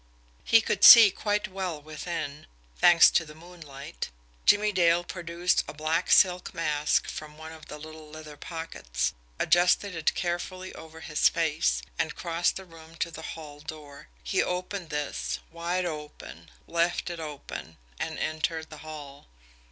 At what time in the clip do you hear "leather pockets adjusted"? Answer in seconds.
8.09-9.95